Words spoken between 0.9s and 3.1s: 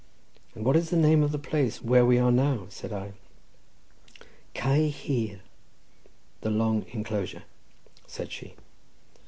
name of the place where we are now?" said